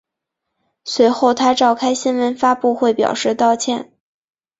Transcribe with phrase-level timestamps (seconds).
[0.83, 3.93] 随后他召开新闻发布会表示道歉。